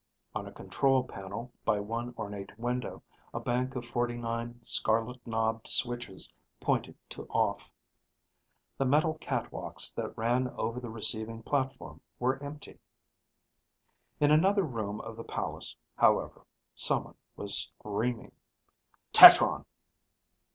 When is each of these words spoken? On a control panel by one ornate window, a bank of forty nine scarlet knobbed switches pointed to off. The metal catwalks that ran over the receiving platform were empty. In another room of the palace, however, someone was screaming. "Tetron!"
On 0.33 0.47
a 0.47 0.51
control 0.51 1.03
panel 1.03 1.51
by 1.63 1.79
one 1.79 2.15
ornate 2.17 2.57
window, 2.57 3.03
a 3.35 3.39
bank 3.39 3.75
of 3.75 3.85
forty 3.85 4.17
nine 4.17 4.59
scarlet 4.63 5.19
knobbed 5.27 5.67
switches 5.67 6.33
pointed 6.59 6.97
to 7.09 7.27
off. 7.27 7.69
The 8.79 8.85
metal 8.85 9.19
catwalks 9.19 9.93
that 9.93 10.17
ran 10.17 10.47
over 10.57 10.79
the 10.79 10.89
receiving 10.89 11.43
platform 11.43 12.01
were 12.17 12.41
empty. 12.41 12.79
In 14.19 14.31
another 14.31 14.63
room 14.63 15.01
of 15.01 15.15
the 15.17 15.23
palace, 15.23 15.77
however, 15.95 16.47
someone 16.73 17.13
was 17.35 17.71
screaming. 17.77 18.31
"Tetron!" 19.13 19.65